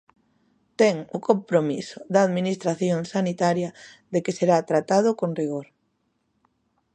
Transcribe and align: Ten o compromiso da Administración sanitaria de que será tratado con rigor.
Ten 0.79 0.95
o 1.17 1.19
compromiso 1.29 1.97
da 2.13 2.21
Administración 2.27 2.99
sanitaria 3.13 3.69
de 4.13 4.19
que 4.23 4.35
será 4.39 4.57
tratado 4.71 5.09
con 5.19 5.29
rigor. 5.39 5.67